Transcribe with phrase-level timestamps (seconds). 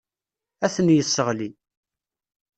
[0.65, 1.49] Ad ten-yesseɣli.